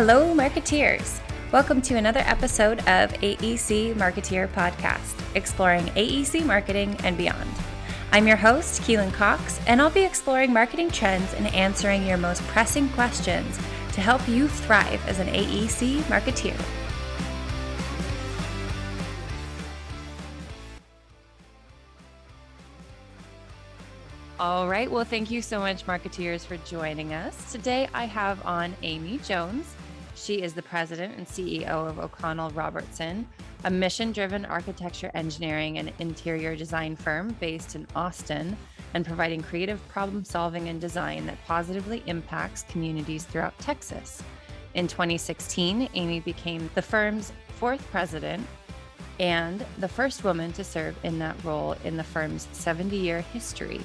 [0.00, 1.18] Hello, marketeers.
[1.50, 7.50] Welcome to another episode of AEC Marketeer Podcast, exploring AEC marketing and beyond.
[8.12, 12.44] I'm your host, Keelan Cox, and I'll be exploring marketing trends and answering your most
[12.44, 13.56] pressing questions
[13.94, 16.56] to help you thrive as an AEC marketeer.
[24.38, 24.88] All right.
[24.88, 27.50] Well, thank you so much, marketeers, for joining us.
[27.50, 29.74] Today, I have on Amy Jones.
[30.20, 33.26] She is the president and CEO of O'Connell Robertson,
[33.64, 38.56] a mission driven architecture, engineering, and interior design firm based in Austin
[38.94, 44.22] and providing creative problem solving and design that positively impacts communities throughout Texas.
[44.74, 48.44] In 2016, Amy became the firm's fourth president
[49.20, 53.80] and the first woman to serve in that role in the firm's 70 year history.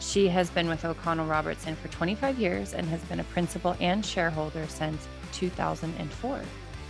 [0.00, 4.04] She has been with O'Connell Robertson for 25 years and has been a principal and
[4.04, 6.40] shareholder since 2004.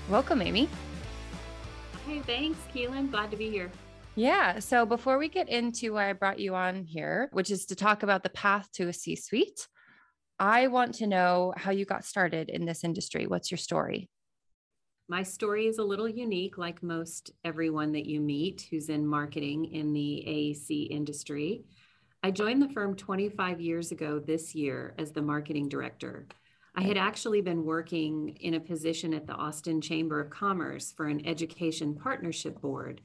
[0.09, 0.69] Welcome, Amy.
[2.07, 3.11] Hey, thanks, Keelan.
[3.11, 3.71] Glad to be here.
[4.15, 4.59] Yeah.
[4.59, 8.03] So before we get into why I brought you on here, which is to talk
[8.03, 9.69] about the path to a C suite,
[10.39, 13.27] I want to know how you got started in this industry.
[13.27, 14.11] What's your story?
[15.09, 19.67] My story is a little unique, like most everyone that you meet who's in marketing
[19.67, 21.65] in the AEC industry.
[22.23, 26.27] I joined the firm 25 years ago this year as the marketing director.
[26.75, 31.07] I had actually been working in a position at the Austin Chamber of Commerce for
[31.07, 33.03] an education partnership board.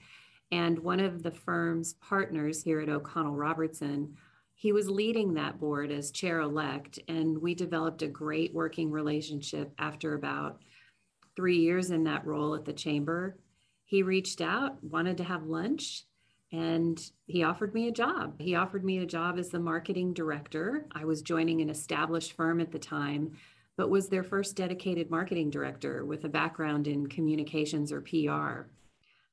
[0.52, 4.16] And one of the firm's partners here at O'Connell Robertson,
[4.54, 7.00] he was leading that board as chair elect.
[7.10, 10.62] And we developed a great working relationship after about
[11.36, 13.38] three years in that role at the chamber.
[13.84, 16.06] He reached out, wanted to have lunch
[16.52, 18.40] and he offered me a job.
[18.40, 20.88] He offered me a job as the marketing director.
[20.94, 23.34] I was joining an established firm at the time,
[23.78, 28.70] but was their first dedicated marketing director with a background in communications or PR.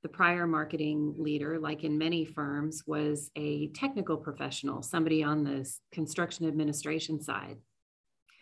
[0.03, 5.67] The prior marketing leader, like in many firms, was a technical professional, somebody on the
[5.93, 7.57] construction administration side.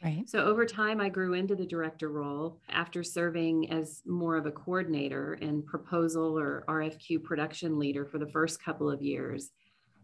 [0.02, 0.28] Right.
[0.28, 4.50] So over time, I grew into the director role after serving as more of a
[4.50, 9.52] coordinator and proposal or RFQ production leader for the first couple of years.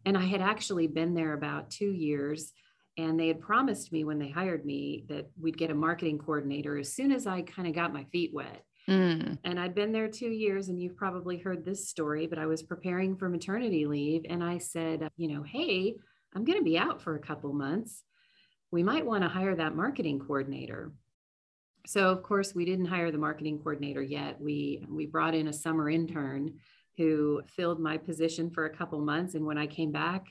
[0.07, 2.53] And I had actually been there about two years.
[2.99, 6.77] And they had promised me when they hired me that we'd get a marketing coordinator
[6.77, 8.65] as soon as I kind of got my feet wet.
[8.89, 9.39] Mm.
[9.45, 12.63] And I'd been there two years, and you've probably heard this story, but I was
[12.63, 14.27] preparing for maternity leave.
[14.29, 15.95] And I said, you know, hey,
[16.35, 18.03] I'm going to be out for a couple months
[18.71, 20.93] we might want to hire that marketing coordinator.
[21.87, 24.41] So of course we didn't hire the marketing coordinator yet.
[24.41, 26.55] We we brought in a summer intern
[26.97, 30.27] who filled my position for a couple months and when I came back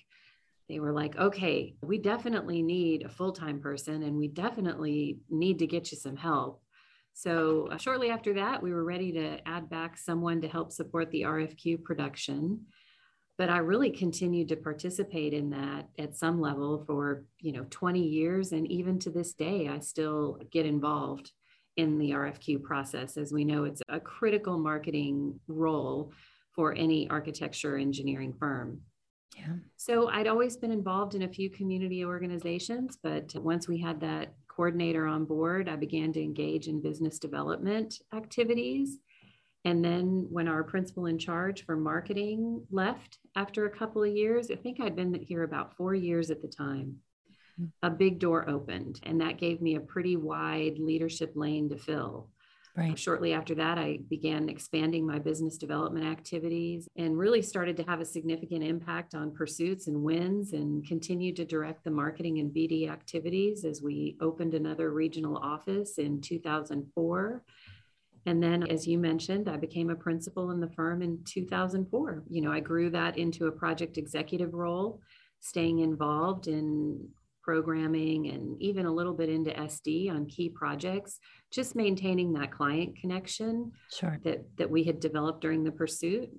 [0.69, 5.67] they were like, "Okay, we definitely need a full-time person and we definitely need to
[5.67, 6.61] get you some help."
[7.13, 11.09] So uh, shortly after that, we were ready to add back someone to help support
[11.11, 12.65] the RFQ production
[13.37, 18.01] but I really continued to participate in that at some level for, you know, 20
[18.01, 18.51] years.
[18.51, 21.31] And even to this day, I still get involved
[21.75, 23.15] in the RFQ process.
[23.15, 26.11] As we know, it's a critical marketing role
[26.51, 28.81] for any architecture engineering firm.
[29.35, 29.55] Yeah.
[29.75, 34.33] So I'd always been involved in a few community organizations, but once we had that
[34.47, 38.99] coordinator on board, I began to engage in business development activities
[39.67, 44.49] and then when our principal in charge for marketing left after a couple of years,
[44.49, 46.95] I think I'd been here about four years at the time,
[47.59, 47.65] mm-hmm.
[47.83, 49.01] a big door opened.
[49.03, 52.29] And that gave me a pretty wide leadership lane to fill.
[52.77, 52.97] Right.
[52.97, 58.01] Shortly after that, I began expanding my business development activities and really started to have
[58.01, 62.87] a significant impact on pursuits and wins and continued to direct the marketing and BD
[62.87, 67.43] activities as we opened another regional office in 2004
[68.27, 72.23] and then, as you mentioned, I became a principal in the firm in 2004.
[72.29, 74.99] You know, I grew that into a project executive role,
[75.39, 77.07] staying involved in
[77.47, 81.17] programming and even a little bit into SD on key projects,
[81.49, 84.19] just maintaining that client connection sure.
[84.25, 86.29] that, that we had developed during the pursuit.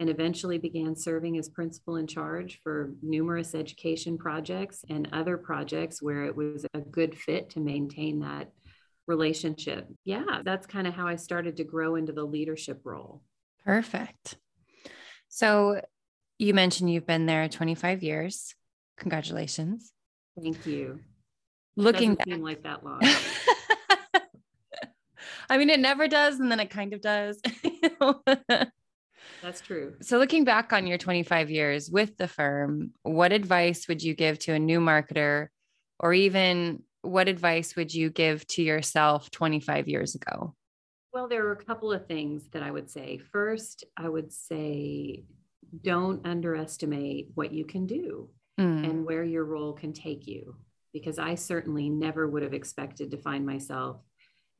[0.00, 6.02] And eventually began serving as principal in charge for numerous education projects and other projects
[6.02, 8.50] where it was a good fit to maintain that
[9.06, 9.86] relationship.
[10.04, 13.22] Yeah, that's kind of how I started to grow into the leadership role.
[13.64, 14.36] Perfect.
[15.28, 15.80] So
[16.40, 18.52] you mentioned you've been there 25 years.
[18.98, 19.93] Congratulations.
[20.40, 21.00] Thank you.
[21.76, 23.00] Looking like that long.
[25.50, 27.40] I mean, it never does, and then it kind of does.
[29.42, 29.94] That's true.
[30.02, 34.38] So, looking back on your 25 years with the firm, what advice would you give
[34.40, 35.48] to a new marketer
[35.98, 40.54] or even what advice would you give to yourself 25 years ago?
[41.12, 43.18] Well, there are a couple of things that I would say.
[43.18, 45.24] First, I would say
[45.82, 48.84] don't underestimate what you can do mm.
[48.84, 50.56] and where your role can take you,
[50.92, 54.00] because I certainly never would have expected to find myself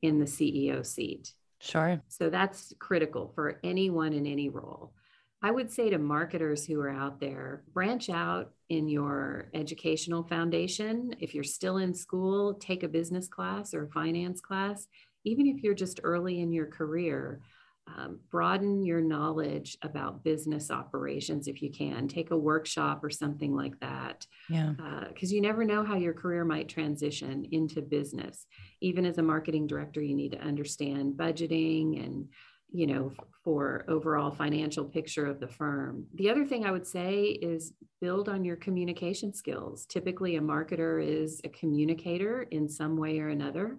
[0.01, 1.33] in the CEO seat.
[1.61, 2.01] Sure.
[2.07, 4.93] So that's critical for anyone in any role.
[5.41, 11.15] I would say to marketers who are out there, branch out in your educational foundation.
[11.19, 14.87] If you're still in school, take a business class or a finance class.
[15.23, 17.41] Even if you're just early in your career,
[17.87, 22.07] um, broaden your knowledge about business operations if you can.
[22.07, 24.25] Take a workshop or something like that.
[24.49, 24.73] Yeah.
[25.07, 28.47] Because uh, you never know how your career might transition into business.
[28.81, 32.27] Even as a marketing director, you need to understand budgeting and
[32.71, 33.11] you know,
[33.43, 36.05] for overall financial picture of the firm.
[36.15, 39.85] The other thing I would say is build on your communication skills.
[39.85, 43.77] Typically, a marketer is a communicator in some way or another.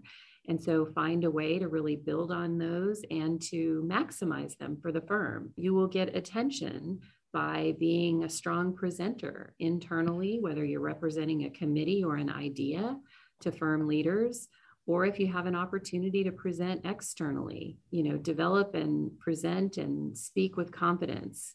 [0.48, 4.92] And so find a way to really build on those and to maximize them for
[4.92, 5.52] the firm.
[5.56, 7.00] You will get attention
[7.32, 12.96] by being a strong presenter internally, whether you're representing a committee or an idea
[13.40, 14.48] to firm leaders
[14.86, 20.16] or if you have an opportunity to present externally, you know, develop and present and
[20.16, 21.54] speak with confidence.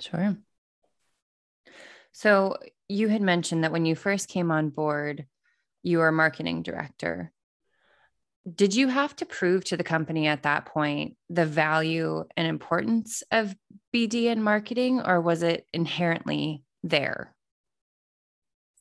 [0.00, 0.36] Sure.
[2.12, 2.56] So
[2.88, 5.26] you had mentioned that when you first came on board,
[5.82, 7.32] you were marketing director.
[8.54, 13.22] Did you have to prove to the company at that point the value and importance
[13.30, 13.54] of
[13.94, 17.34] BD and marketing, or was it inherently there?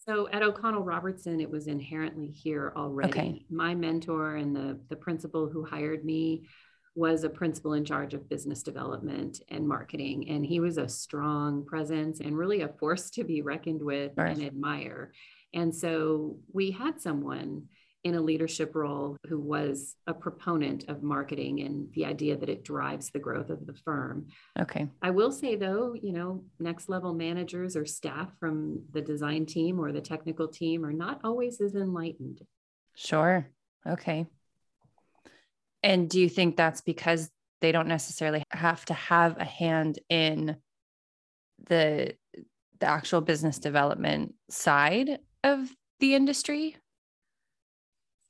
[0.06, 3.10] So at O'Connell Robertson, it was inherently here already.
[3.10, 3.46] Okay.
[3.50, 6.48] My mentor and the, the principal who hired me
[6.96, 10.28] was a principal in charge of business development and marketing.
[10.30, 14.36] And he was a strong presence and really a force to be reckoned with right.
[14.36, 15.14] and admire.
[15.54, 17.66] And so we had someone
[18.04, 22.64] in a leadership role who was a proponent of marketing and the idea that it
[22.64, 24.28] drives the growth of the firm.
[24.58, 24.88] Okay.
[25.02, 29.80] I will say though, you know, next level managers or staff from the design team
[29.80, 32.42] or the technical team are not always as enlightened.
[32.96, 33.50] Sure.
[33.86, 34.28] Okay.
[35.84, 37.30] And do you think that's because
[37.62, 40.56] they don't necessarily have to have a hand in
[41.68, 42.14] the
[42.80, 45.70] the actual business development side of
[46.00, 46.78] the industry?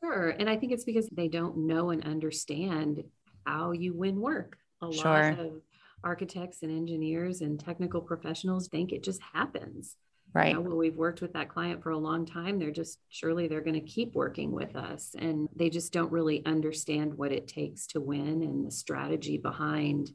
[0.04, 0.30] Sure.
[0.30, 3.04] And I think it's because they don't know and understand
[3.46, 4.58] how you win work.
[4.82, 5.04] A sure.
[5.04, 5.62] lot of
[6.04, 9.96] architects and engineers and technical professionals think it just happens.
[10.34, 10.50] Right.
[10.50, 12.60] You know, well, we've worked with that client for a long time.
[12.60, 15.16] They're just surely they're going to keep working with us.
[15.18, 20.12] And they just don't really understand what it takes to win and the strategy behind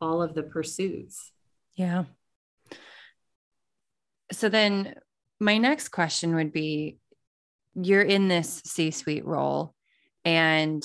[0.00, 1.30] all of the pursuits.
[1.74, 2.04] Yeah.
[4.32, 4.94] So then
[5.38, 6.98] my next question would be
[7.74, 9.74] you're in this C suite role.
[10.24, 10.82] And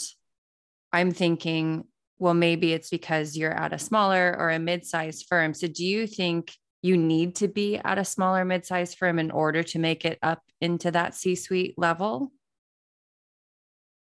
[0.92, 1.86] I'm thinking,
[2.20, 5.54] well, maybe it's because you're at a smaller or a mid sized firm.
[5.54, 9.32] So do you think you need to be at a smaller mid sized firm in
[9.32, 12.32] order to make it up into that C suite level?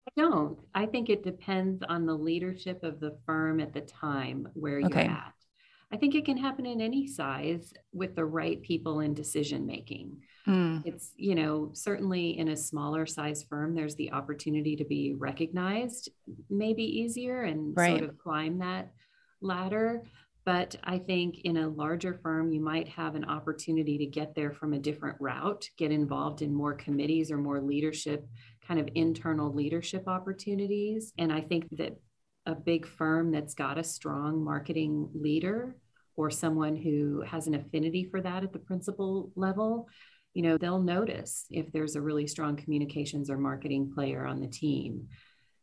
[0.07, 0.59] I don't.
[0.75, 4.87] I think it depends on the leadership of the firm at the time where you're
[4.87, 5.05] okay.
[5.05, 5.33] at.
[5.93, 10.17] I think it can happen in any size with the right people in decision making.
[10.47, 10.81] Mm.
[10.85, 16.09] It's, you know, certainly in a smaller size firm, there's the opportunity to be recognized
[16.49, 17.99] maybe easier and right.
[17.99, 18.91] sort of climb that
[19.39, 20.01] ladder.
[20.45, 24.51] But I think in a larger firm, you might have an opportunity to get there
[24.51, 28.27] from a different route, get involved in more committees or more leadership,
[28.67, 31.13] kind of internal leadership opportunities.
[31.19, 31.99] And I think that
[32.47, 35.75] a big firm that's got a strong marketing leader
[36.15, 39.87] or someone who has an affinity for that at the principal level,
[40.33, 44.47] you know, they'll notice if there's a really strong communications or marketing player on the
[44.47, 45.07] team.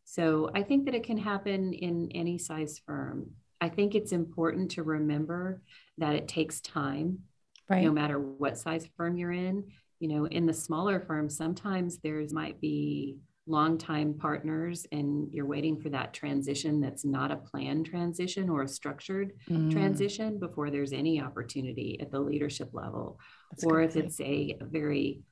[0.04, 3.30] So I think that it can happen in any size firm.
[3.60, 5.62] I think it's important to remember
[5.98, 7.20] that it takes time,
[7.68, 7.84] right.
[7.84, 9.64] no matter what size firm you're in.
[9.98, 15.80] You know, in the smaller firms, sometimes there's might be longtime partners and you're waiting
[15.80, 19.70] for that transition that's not a planned transition or a structured mm.
[19.70, 23.18] transition before there's any opportunity at the leadership level.
[23.50, 25.22] That's or if it's a, a very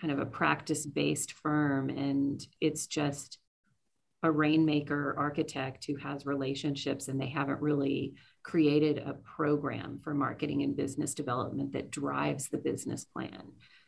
[0.00, 3.38] kind of a practice based firm and it's just
[4.22, 10.62] a rainmaker architect who has relationships and they haven't really created a program for marketing
[10.62, 13.42] and business development that drives the business plan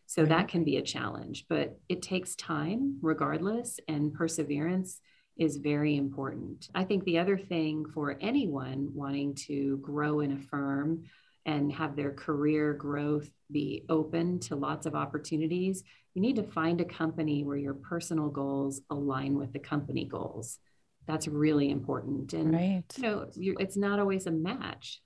[0.09, 0.47] so that mm-hmm.
[0.47, 5.03] can be a challenge, but it takes time regardless, and perseverance
[5.37, 6.71] is very important.
[6.75, 11.05] I think the other thing for anyone wanting to grow in a firm
[11.45, 15.85] and have their career growth be open to lots of opportunities,
[16.15, 20.59] you need to find a company where your personal goals align with the company goals.
[21.07, 22.33] That's really important.
[22.33, 22.83] And right.
[22.97, 25.03] you know, it's not always a match.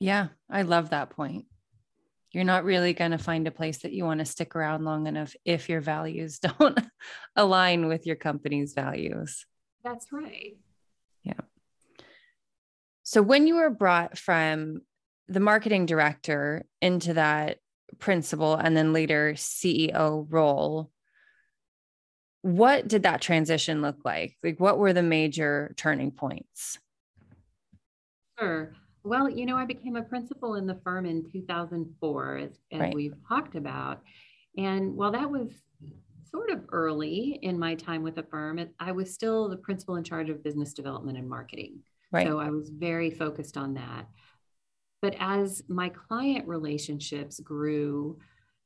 [0.00, 1.44] Yeah, I love that point.
[2.32, 5.06] You're not really going to find a place that you want to stick around long
[5.06, 6.78] enough if your values don't
[7.36, 9.46] align with your company's values.
[9.82, 10.56] That's right.
[11.22, 11.40] Yeah.
[13.02, 14.82] So when you were brought from
[15.28, 17.58] the marketing director into that
[17.98, 20.90] principal and then later CEO role,
[22.42, 24.36] what did that transition look like?
[24.42, 26.78] Like, what were the major turning points?
[28.38, 28.72] Sure.
[29.08, 32.94] Well, you know, I became a principal in the firm in 2004, as, as right.
[32.94, 34.02] we've talked about.
[34.56, 35.48] And while that was
[36.30, 39.96] sort of early in my time with the firm, it, I was still the principal
[39.96, 41.80] in charge of business development and marketing.
[42.12, 42.26] Right.
[42.26, 44.06] So I was very focused on that.
[45.00, 48.18] But as my client relationships grew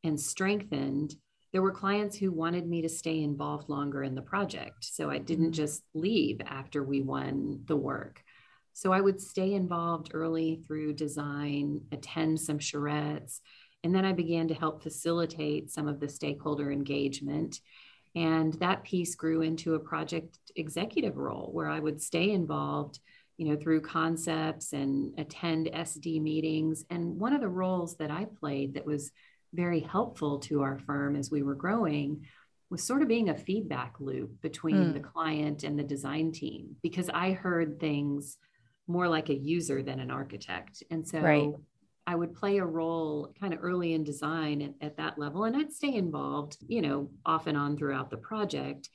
[0.03, 1.15] and strengthened,
[1.53, 4.85] there were clients who wanted me to stay involved longer in the project.
[4.85, 5.53] So I didn't mm-hmm.
[5.53, 8.25] just leave after we won the work.
[8.73, 13.41] So I would stay involved early through design, attend some charrettes,
[13.85, 17.61] and then I began to help facilitate some of the stakeholder engagement.
[18.15, 23.01] And that piece grew into a project executive role where I would stay involved
[23.43, 26.85] you know, through concepts and attend SD meetings.
[26.91, 29.11] And one of the roles that I played that was
[29.53, 32.27] very helpful to our firm as we were growing
[32.71, 34.95] was sort of being a feedback loop between mm.
[34.95, 38.39] the client and the design team because I heard things
[38.87, 40.83] more like a user than an architect.
[40.91, 41.51] And so right.
[42.07, 45.57] I would play a role kind of early in design at, at, that level, and
[45.57, 48.89] I'd stay involved, you know, off and on throughout the project.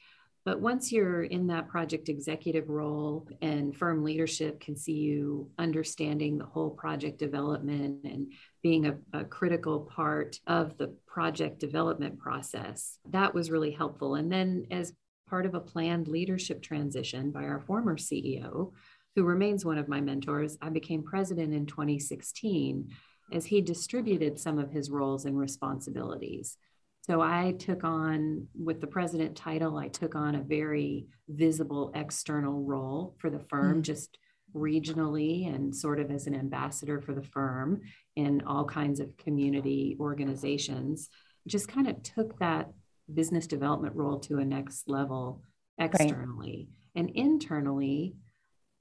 [0.44, 6.38] But once you're in that project executive role and firm leadership can see you understanding
[6.38, 8.32] the whole project development and
[8.63, 14.15] being a, a, critical part of the project development process, that was really helpful.
[14.15, 14.94] And then, as
[15.29, 18.72] part of a planned leadership transition by our former CEO,
[19.17, 22.91] who remains one of my mentors, I became president in 2016
[23.33, 26.55] as he distributed some of his roles and responsibilities.
[27.01, 32.62] So I took on, with the president title, I took on a very visible external
[32.62, 33.81] role for the firm, mm-hmm.
[33.81, 34.19] just
[34.55, 37.81] regionally and sort of as an ambassador for the firm
[38.15, 41.09] in all kinds of community organizations.
[41.47, 42.69] Just kind of took that
[43.12, 45.41] business development role to a next level
[45.79, 46.67] externally.
[46.95, 47.01] Right.
[47.03, 48.13] And internally,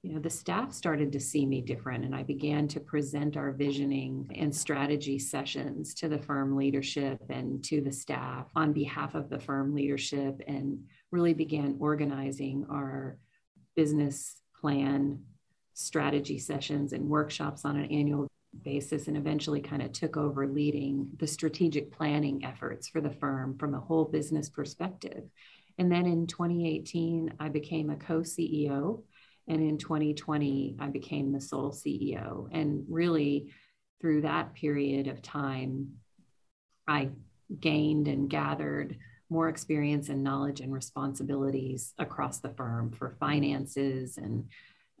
[0.03, 3.51] you know the staff started to see me different and i began to present our
[3.51, 9.29] visioning and strategy sessions to the firm leadership and to the staff on behalf of
[9.29, 10.79] the firm leadership and
[11.11, 13.17] really began organizing our
[13.75, 15.19] business plan
[15.73, 18.27] strategy sessions and workshops on an annual
[18.63, 23.55] basis and eventually kind of took over leading the strategic planning efforts for the firm
[23.57, 25.23] from a whole business perspective.
[25.77, 29.03] And then in 2018 i became a co-ceo
[29.47, 32.47] and in 2020, I became the sole CEO.
[32.51, 33.53] And really,
[34.01, 35.93] through that period of time,
[36.87, 37.09] I
[37.59, 38.97] gained and gathered
[39.29, 44.45] more experience and knowledge and responsibilities across the firm for finances and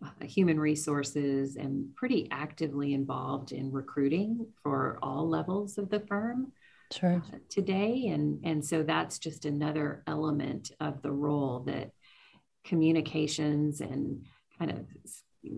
[0.03, 6.51] uh, human resources and pretty actively involved in recruiting for all levels of the firm
[6.91, 7.23] sure.
[7.33, 11.89] uh, today and and so that's just another element of the role that
[12.63, 14.23] communications and
[14.59, 14.85] kind of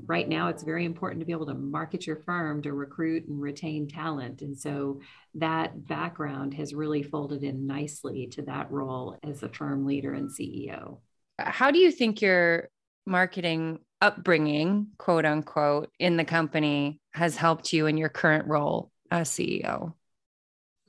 [0.06, 3.42] right now it's very important to be able to market your firm to recruit and
[3.42, 4.42] retain talent.
[4.42, 5.02] And so
[5.36, 10.30] that background has really folded in nicely to that role as a firm leader and
[10.30, 10.98] ceo
[11.40, 12.70] how do you think your
[13.06, 19.30] marketing upbringing quote unquote in the company has helped you in your current role as
[19.30, 19.94] ceo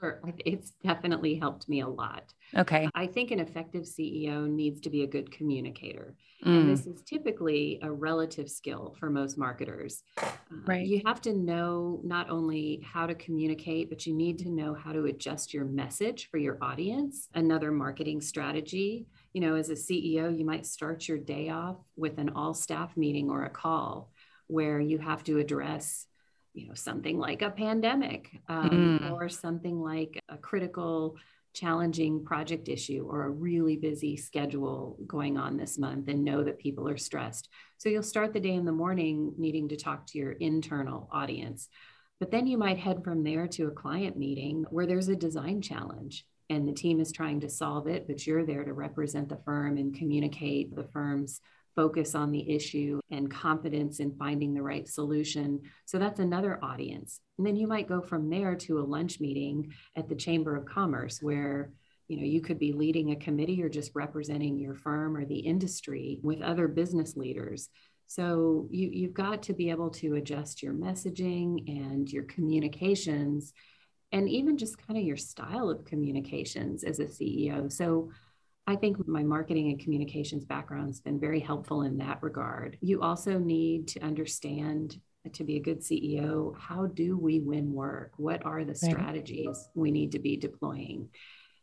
[0.00, 0.20] Sure.
[0.44, 2.32] It's definitely helped me a lot.
[2.56, 2.88] Okay.
[2.94, 6.14] I think an effective CEO needs to be a good communicator.
[6.44, 6.60] Mm.
[6.60, 10.02] And this is typically a relative skill for most marketers.
[10.16, 10.30] Uh,
[10.66, 10.86] right.
[10.86, 14.92] You have to know not only how to communicate, but you need to know how
[14.92, 17.28] to adjust your message for your audience.
[17.34, 22.18] Another marketing strategy, you know, as a CEO, you might start your day off with
[22.18, 24.10] an all staff meeting or a call
[24.46, 26.06] where you have to address
[26.54, 29.12] you know something like a pandemic um, mm.
[29.12, 31.16] or something like a critical
[31.52, 36.58] challenging project issue or a really busy schedule going on this month and know that
[36.58, 40.18] people are stressed so you'll start the day in the morning needing to talk to
[40.18, 41.68] your internal audience
[42.20, 45.60] but then you might head from there to a client meeting where there's a design
[45.60, 49.40] challenge and the team is trying to solve it but you're there to represent the
[49.44, 51.40] firm and communicate the firm's
[51.80, 55.58] focus on the issue and confidence in finding the right solution.
[55.86, 57.20] So that's another audience.
[57.38, 60.66] And then you might go from there to a lunch meeting at the Chamber of
[60.66, 61.72] Commerce where
[62.08, 65.38] you know you could be leading a committee or just representing your firm or the
[65.38, 67.68] industry with other business leaders
[68.08, 73.52] so you, you've got to be able to adjust your messaging and your communications
[74.10, 78.10] and even just kind of your style of communications as a ceo so
[78.70, 82.78] I think my marketing and communications background has been very helpful in that regard.
[82.80, 84.96] You also need to understand
[85.32, 88.12] to be a good CEO, how do we win work?
[88.16, 91.08] What are the strategies we need to be deploying?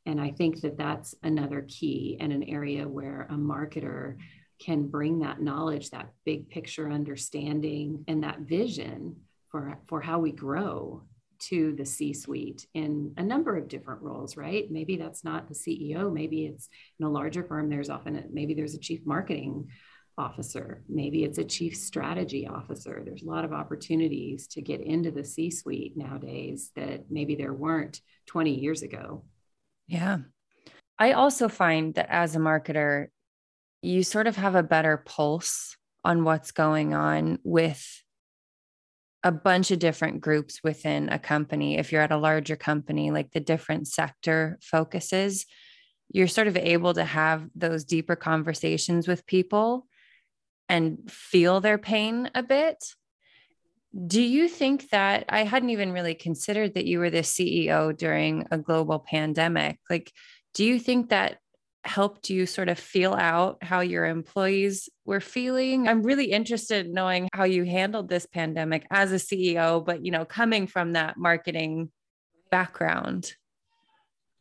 [0.05, 4.17] And I think that that's another key and an area where a marketer
[4.59, 9.15] can bring that knowledge, that big picture understanding, and that vision
[9.49, 11.03] for, for how we grow
[11.39, 14.69] to the C suite in a number of different roles, right?
[14.69, 16.11] Maybe that's not the CEO.
[16.11, 19.69] Maybe it's in a larger firm, there's often, a, maybe there's a chief marketing
[20.17, 20.83] officer.
[20.89, 23.03] Maybe it's a chief strategy officer.
[23.05, 27.53] There's a lot of opportunities to get into the C suite nowadays that maybe there
[27.53, 29.23] weren't 20 years ago.
[29.87, 30.19] Yeah.
[30.99, 33.07] I also find that as a marketer,
[33.81, 38.03] you sort of have a better pulse on what's going on with
[39.27, 41.77] a bunch of different groups within a company.
[41.77, 45.45] If you're at a larger company, like the different sector focuses,
[46.09, 49.85] you're sort of able to have those deeper conversations with people
[50.69, 52.81] and feel their pain a bit.
[54.07, 58.47] Do you think that I hadn't even really considered that you were the CEO during
[58.49, 59.79] a global pandemic?
[59.89, 60.09] Like,
[60.53, 61.39] do you think that
[61.87, 65.87] helped you sort of feel out how your employees were feeling?
[65.87, 70.11] I'm really interested in knowing how you handled this pandemic as a CEO, but you
[70.11, 71.91] know, coming from that marketing
[72.51, 73.33] background.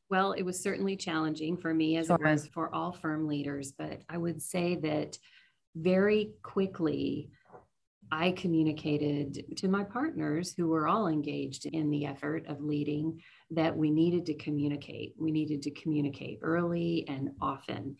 [0.08, 2.16] Well, it was certainly challenging for me as sure.
[2.16, 5.18] it was for all firm leaders, but I would say that
[5.74, 7.30] very quickly
[8.10, 13.76] I communicated to my partners who were all engaged in the effort of leading that
[13.76, 15.14] we needed to communicate.
[15.18, 17.96] We needed to communicate early and often.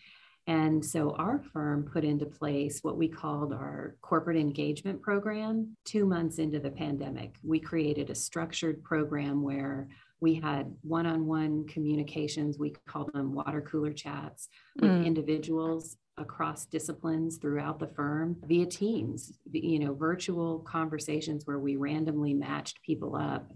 [0.48, 6.06] And so our firm put into place what we called our corporate engagement program two
[6.06, 7.34] months into the pandemic.
[7.42, 9.88] We created a structured program where
[10.20, 12.58] we had one on one communications.
[12.58, 14.48] We called them water cooler chats
[14.80, 15.04] with mm.
[15.04, 22.32] individuals across disciplines throughout the firm via teams you know virtual conversations where we randomly
[22.32, 23.52] matched people up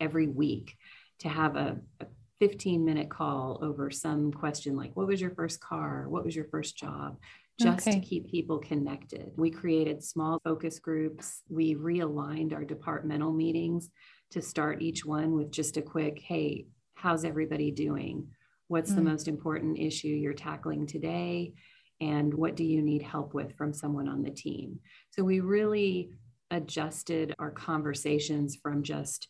[0.00, 0.76] every week
[1.20, 2.06] to have a, a
[2.40, 6.06] 15 minute call over some question like what was your first car?
[6.08, 7.18] What was your first job?
[7.60, 8.00] Just okay.
[8.00, 9.30] to keep people connected.
[9.36, 11.42] We created small focus groups.
[11.48, 13.90] We realigned our departmental meetings
[14.32, 18.28] to start each one with just a quick hey how's everybody doing?
[18.68, 18.96] What's mm.
[18.96, 21.52] the most important issue you're tackling today?
[22.00, 24.80] And what do you need help with from someone on the team?
[25.10, 26.10] So we really
[26.50, 29.28] adjusted our conversations from just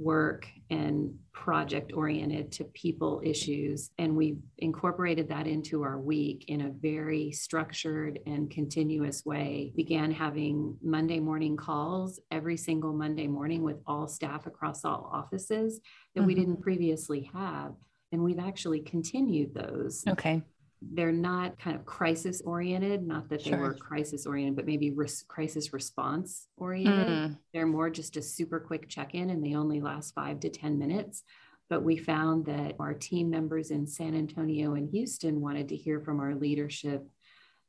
[0.00, 3.90] work and project oriented to people issues.
[3.98, 9.72] And we've incorporated that into our week in a very structured and continuous way.
[9.76, 15.80] Began having Monday morning calls every single Monday morning with all staff across all offices
[16.14, 16.26] that mm-hmm.
[16.26, 17.74] we didn't previously have.
[18.12, 20.02] And we've actually continued those.
[20.08, 20.42] Okay
[20.82, 23.58] they're not kind of crisis oriented not that they sure.
[23.58, 27.38] were crisis oriented but maybe ris- crisis response oriented mm.
[27.52, 31.22] they're more just a super quick check-in and they only last five to ten minutes.
[31.68, 36.00] But we found that our team members in san antonio and houston wanted to hear
[36.00, 37.06] from our leadership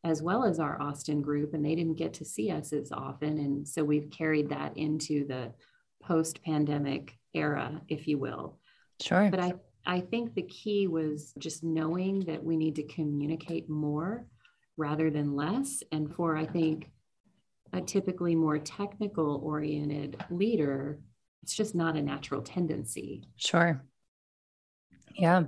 [0.04, 3.38] as well as our austin group and they didn't get to see us as often.
[3.38, 5.54] And so we've carried that into the
[6.02, 8.58] post-pandemic era if you will.
[9.00, 9.30] Sure.
[9.30, 9.54] But i
[9.86, 14.26] I think the key was just knowing that we need to communicate more
[14.78, 15.84] rather than less.
[15.92, 16.92] And for, I think,
[17.74, 21.00] a typically more technical oriented leader,
[21.44, 23.24] it's just not a natural tendency.
[23.38, 23.84] Sure.
[25.16, 25.44] Yeah.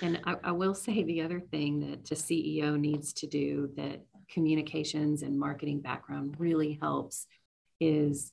[0.00, 4.00] And I, I, will say the other thing that a CEO needs to do that
[4.30, 7.26] communications and marketing background really helps
[7.80, 8.32] is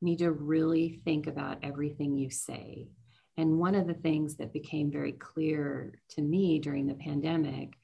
[0.00, 2.88] need to really think about everything you say
[3.36, 7.74] and one of the things that became very clear to me during the pandemic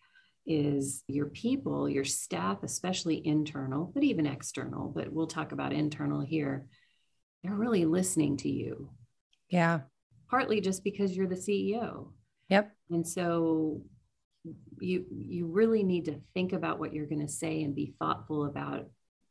[0.47, 6.21] is your people, your staff, especially internal, but even external, but we'll talk about internal
[6.21, 6.67] here,
[7.43, 8.91] they're really listening to you.
[9.49, 9.81] Yeah.
[10.29, 12.13] Partly just because you're the CEO.
[12.49, 12.73] Yep.
[12.91, 13.83] And so
[14.81, 18.47] you you really need to think about what you're going to say and be thoughtful
[18.47, 18.89] about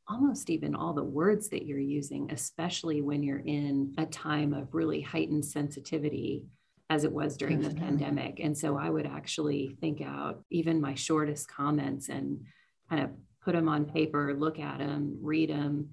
[0.10, 4.74] almost even all the words that you're using, especially when you're in a time of
[4.74, 6.44] really heightened sensitivity
[6.90, 8.40] as it was during the pandemic.
[8.40, 12.42] And so I would actually think out even my shortest comments and
[12.90, 13.12] kind of
[13.44, 15.90] put them on paper, look at them, read them,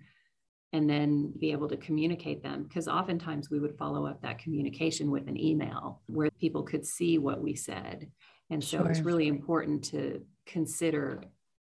[0.72, 2.62] and then be able to communicate them.
[2.62, 7.18] Because oftentimes we would follow up that communication with an email where people could see
[7.18, 8.10] what we said.
[8.48, 8.90] And so sure.
[8.90, 11.22] it's really important to consider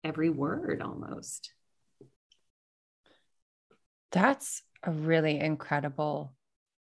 [0.04, 1.54] every word almost.
[4.12, 6.34] That's a really incredible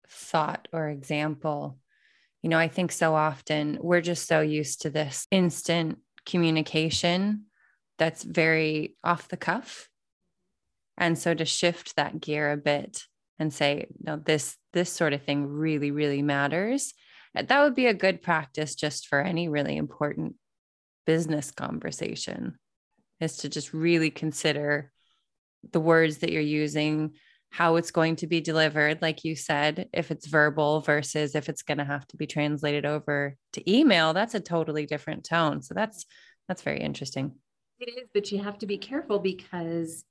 [0.08, 1.78] thought or example.
[2.42, 7.46] You know, I think so often we're just so used to this instant communication
[7.98, 9.90] that's very off the cuff.
[10.98, 13.04] And so to shift that gear a bit
[13.40, 16.94] and say, no, this this sort of thing really, really matters.
[17.36, 20.36] That would be a good practice just for any really important
[21.06, 22.58] business conversation
[23.20, 24.92] is to just really consider
[25.72, 27.14] the words that you're using,
[27.50, 31.62] how it's going to be delivered, like you said, if it's verbal versus if it's
[31.62, 35.62] going to have to be translated over to email, that's a totally different tone.
[35.62, 36.06] So that's
[36.48, 37.34] that's very interesting.
[37.80, 40.04] It is, but you have to be careful because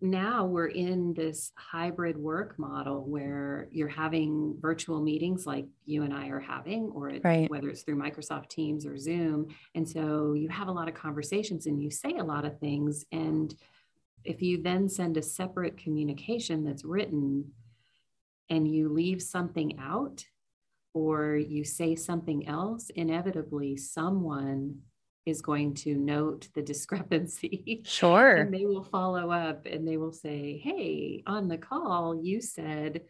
[0.00, 6.12] now we're in this hybrid work model where you're having virtual meetings like you and
[6.12, 7.50] I are having, or right.
[7.50, 9.48] whether it's through Microsoft Teams or Zoom.
[9.74, 13.04] And so you have a lot of conversations and you say a lot of things.
[13.12, 13.54] And
[14.24, 17.52] if you then send a separate communication that's written
[18.48, 20.24] and you leave something out
[20.92, 24.78] or you say something else, inevitably someone
[25.26, 27.82] is going to note the discrepancy.
[27.84, 28.36] Sure.
[28.36, 33.02] and they will follow up and they will say, Hey, on the call, you said,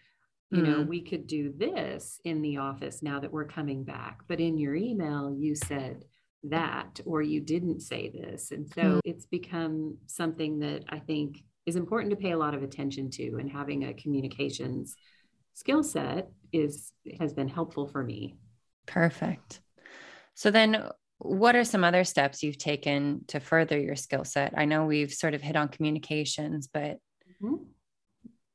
[0.53, 0.89] you know, mm.
[0.89, 4.23] we could do this in the office now that we're coming back.
[4.27, 6.05] But in your email, you said
[6.45, 8.51] that, or you didn't say this.
[8.51, 9.01] And so mm.
[9.05, 13.37] it's become something that I think is important to pay a lot of attention to
[13.39, 14.97] and having a communications
[15.55, 18.37] skill set is has been helpful for me.
[18.87, 19.61] Perfect.
[20.35, 24.55] So then what are some other steps you've taken to further your skill set?
[24.57, 26.99] I know we've sort of hit on communications, but
[27.43, 27.57] mm-hmm.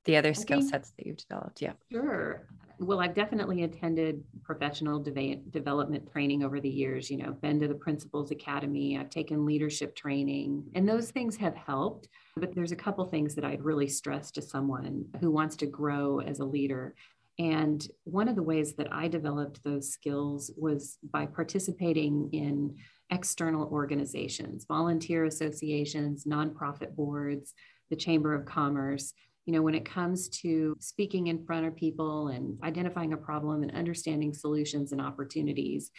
[0.06, 1.74] the other skill sets that you've developed, yeah.
[1.92, 2.48] Sure.
[2.80, 7.68] Well, I've definitely attended professional de- development training over the years, you know, been to
[7.68, 12.10] the Principals Academy, I've taken leadership training, and those things have helped.
[12.36, 16.20] But there's a couple things that I'd really stress to someone who wants to grow
[16.20, 16.96] as a leader.
[17.40, 22.76] And one of the ways that I developed those skills was by participating in
[23.10, 27.54] external organizations, volunteer associations, nonprofit boards,
[27.90, 29.14] the Chamber of Commerce.
[29.46, 33.64] You know, when it comes to speaking in front of people and identifying a problem
[33.64, 35.92] and understanding solutions and opportunities,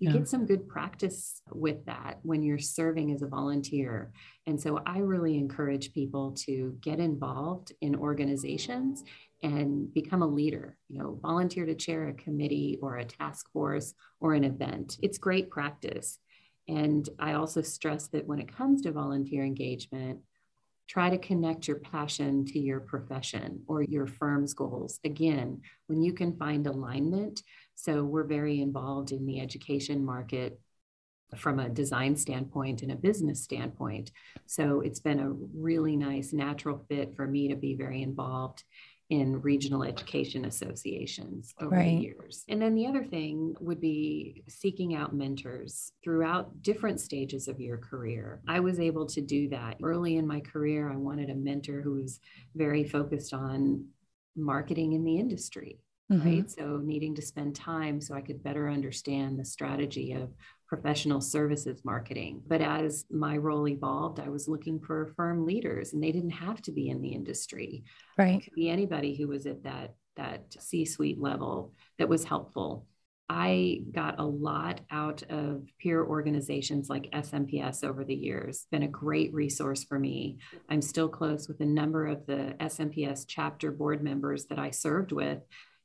[0.00, 0.18] you yeah.
[0.18, 4.12] get some good practice with that when you're serving as a volunteer.
[4.46, 9.04] And so I really encourage people to get involved in organizations
[9.42, 13.94] and become a leader, you know, volunteer to chair a committee or a task force
[14.20, 14.98] or an event.
[15.02, 16.18] It's great practice.
[16.66, 20.20] And I also stress that when it comes to volunteer engagement,
[20.88, 25.00] try to connect your passion to your profession or your firm's goals.
[25.04, 27.42] Again, when you can find alignment.
[27.74, 30.60] So we're very involved in the education market
[31.36, 34.10] from a design standpoint and a business standpoint.
[34.46, 38.62] So it's been a really nice natural fit for me to be very involved
[39.10, 41.96] in regional education associations over right.
[41.96, 42.44] the years.
[42.48, 47.76] And then the other thing would be seeking out mentors throughout different stages of your
[47.76, 48.40] career.
[48.48, 50.90] I was able to do that early in my career.
[50.90, 52.18] I wanted a mentor who was
[52.54, 53.86] very focused on
[54.36, 55.80] marketing in the industry.
[56.12, 56.28] Mm-hmm.
[56.28, 56.50] Right.
[56.50, 60.28] So, needing to spend time so I could better understand the strategy of
[60.66, 62.42] professional services marketing.
[62.46, 66.60] But as my role evolved, I was looking for firm leaders, and they didn't have
[66.62, 67.84] to be in the industry.
[68.18, 68.36] Right.
[68.36, 72.86] It could be anybody who was at that that C-suite level that was helpful.
[73.28, 78.66] I got a lot out of peer organizations like SMPS over the years.
[78.70, 80.38] Been a great resource for me.
[80.68, 85.10] I'm still close with a number of the SMPS chapter board members that I served
[85.10, 85.38] with,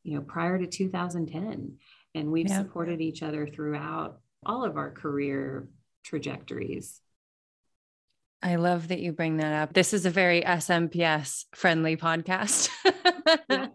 [0.09, 1.77] you know, prior to 2010.
[2.15, 2.57] And we've yeah.
[2.57, 5.67] supported each other throughout all of our career
[6.03, 6.99] trajectories.
[8.41, 9.73] I love that you bring that up.
[9.73, 12.69] This is a very SMPS friendly podcast.
[13.49, 13.67] yeah.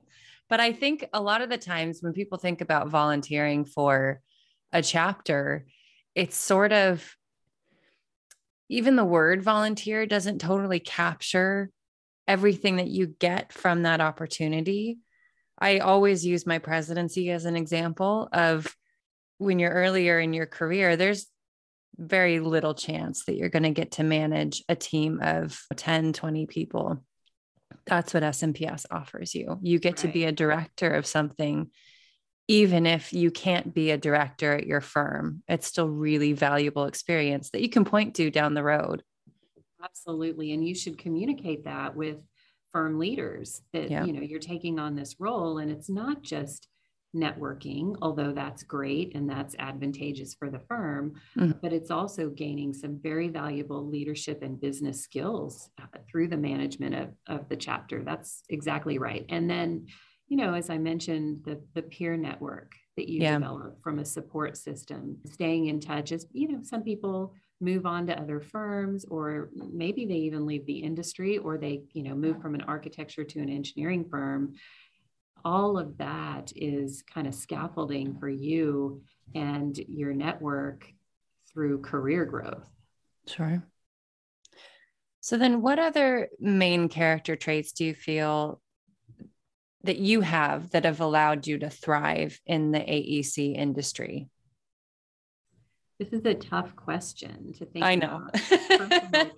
[0.49, 4.21] But I think a lot of the times when people think about volunteering for
[4.73, 5.67] a chapter,
[6.15, 7.17] it's sort of
[8.69, 11.71] even the word volunteer doesn't totally capture
[12.27, 14.99] everything that you get from that opportunity.
[15.59, 18.75] I always use my presidency as an example of
[19.39, 21.27] when you're earlier in your career, there's
[21.97, 26.47] very little chance that you're going to get to manage a team of 10, 20
[26.47, 27.05] people.
[27.87, 29.59] That's what SMPS offers you.
[29.63, 29.99] You get right.
[29.99, 31.71] to be a director of something,
[32.49, 35.43] even if you can't be a director at your firm.
[35.49, 39.03] It's still really valuable experience that you can point to down the road.
[39.83, 40.53] Absolutely.
[40.53, 42.17] And you should communicate that with
[42.75, 44.05] firm leaders that, yeah.
[44.05, 46.69] you know, you're taking on this role and it's not just
[47.15, 51.53] networking, although that's great and that's advantageous for the firm, mm-hmm.
[51.63, 56.95] but it's also gaining some very valuable leadership and business skills uh, through the management
[56.95, 58.03] of, of the chapter.
[58.03, 59.25] That's exactly right.
[59.29, 59.87] And then,
[60.29, 63.35] you know, as I mentioned, the, the peer network that you yeah.
[63.35, 68.07] develop from a support system, staying in touch is, you know, some people move on
[68.07, 72.43] to other firms or maybe they even leave the industry or they you know move
[72.43, 74.53] from an architecture to an engineering firm
[75.45, 79.03] all of that is kind of scaffolding for you
[79.35, 80.87] and your network
[81.53, 82.69] through career growth.
[83.27, 83.63] Sure.
[85.21, 88.61] So, then what other main character traits do you feel
[89.85, 94.29] that you have that have allowed you to thrive in the AEC industry?
[95.99, 97.85] This is a tough question to think.
[97.85, 98.27] I know.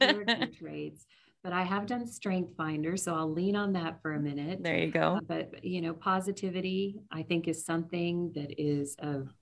[0.01, 1.07] character traits
[1.47, 4.65] but I have done Strength Finder, so I'll lean on that for a minute.
[4.65, 5.19] There you go.
[5.19, 9.33] Uh, but you know, positivity I think is something that is of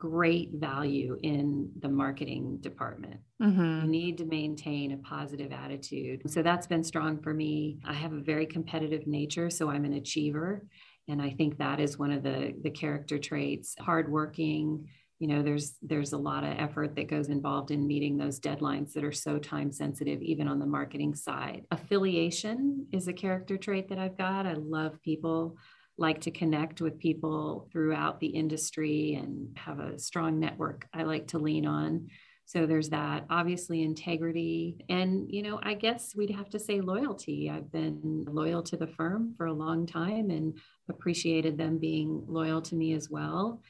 [0.00, 3.20] great value in the marketing department.
[3.40, 3.84] Mm-hmm.
[3.84, 6.22] You need to maintain a positive attitude.
[6.28, 7.78] So that's been strong for me.
[7.84, 10.64] I have a very competitive nature, so I'm an achiever.
[11.06, 14.88] And I think that is one of the, the character traits hardworking,
[15.20, 18.94] you know there's there's a lot of effort that goes involved in meeting those deadlines
[18.94, 23.86] that are so time sensitive even on the marketing side affiliation is a character trait
[23.90, 25.58] that i've got i love people
[25.98, 31.26] like to connect with people throughout the industry and have a strong network i like
[31.26, 32.08] to lean on
[32.46, 37.50] so there's that obviously integrity and you know i guess we'd have to say loyalty
[37.50, 42.62] i've been loyal to the firm for a long time and appreciated them being loyal
[42.62, 43.60] to me as well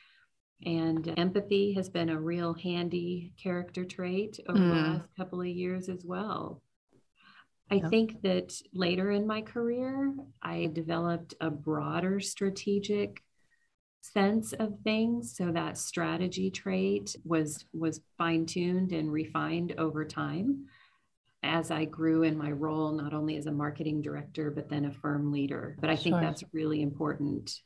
[0.65, 4.69] and empathy has been a real handy character trait over mm.
[4.69, 6.63] the last couple of years as well.
[7.71, 13.23] I think that later in my career, I developed a broader strategic
[14.03, 20.65] sense of things so that strategy trait was was fine-tuned and refined over time
[21.43, 24.91] as I grew in my role not only as a marketing director but then a
[24.91, 26.21] firm leader but I think sure.
[26.23, 27.61] that's really important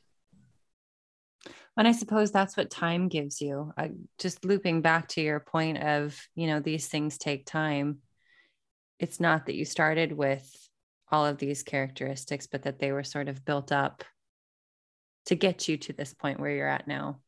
[1.77, 3.73] and I suppose that's what time gives you.
[3.77, 7.99] I, just looping back to your point of, you know, these things take time.
[8.99, 10.69] It's not that you started with
[11.11, 14.03] all of these characteristics, but that they were sort of built up
[15.25, 17.19] to get you to this point where you're at now.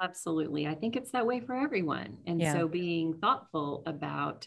[0.00, 0.66] Absolutely.
[0.66, 2.18] I think it's that way for everyone.
[2.26, 2.54] And yeah.
[2.54, 4.46] so being thoughtful about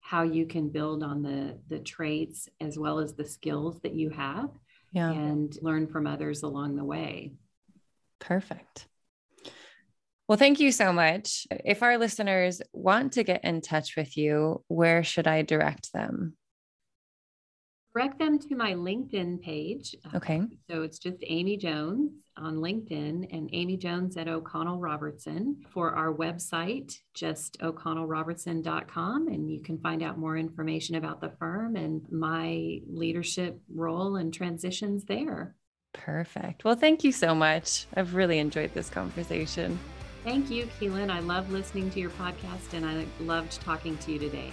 [0.00, 4.10] how you can build on the the traits as well as the skills that you
[4.10, 4.50] have
[4.92, 5.10] yeah.
[5.10, 7.32] and learn from others along the way.
[8.20, 8.86] Perfect.
[10.28, 11.46] Well, thank you so much.
[11.50, 16.36] If our listeners want to get in touch with you, where should I direct them?
[17.94, 19.94] Direct them to my LinkedIn page.
[20.04, 20.42] Uh, okay.
[20.68, 25.62] So it's just Amy Jones on LinkedIn and Amy Jones at O'Connell Robertson.
[25.72, 29.28] For our website, just o'connellrobertson.com.
[29.28, 34.32] And you can find out more information about the firm and my leadership role and
[34.32, 35.54] transitions there.
[35.92, 36.64] Perfect.
[36.64, 37.86] Well, thank you so much.
[37.94, 39.78] I've really enjoyed this conversation.
[40.24, 41.10] Thank you, Keelan.
[41.10, 44.50] I love listening to your podcast and I loved talking to you today.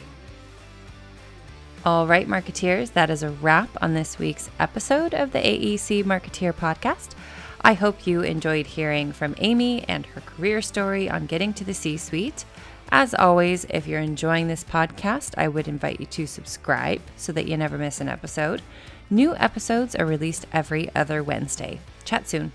[1.85, 6.53] All right, Marketeers, that is a wrap on this week's episode of the AEC Marketeer
[6.53, 7.15] podcast.
[7.61, 11.73] I hope you enjoyed hearing from Amy and her career story on getting to the
[11.73, 12.43] C suite.
[12.91, 17.47] As always, if you're enjoying this podcast, I would invite you to subscribe so that
[17.47, 18.61] you never miss an episode.
[19.09, 21.79] New episodes are released every other Wednesday.
[22.03, 22.51] Chat soon.